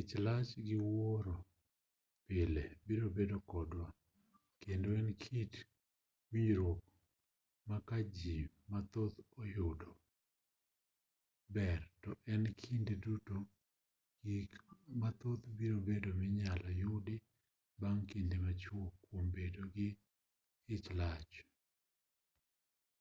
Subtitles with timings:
[0.00, 1.36] ich lach gi wuoro
[2.26, 3.86] pile biro bedo kodwa
[4.62, 5.52] kendo en kit
[6.32, 6.80] winjruok
[7.68, 8.36] ma ka ji
[8.70, 9.90] mathoth oyudo
[11.54, 13.36] ber to e kinde duto
[14.24, 14.50] gik
[15.00, 17.16] mathoth biro bedo minyalo yudi
[17.80, 19.88] bang' kinde machuok kuom bedo jo
[20.74, 21.32] ichlach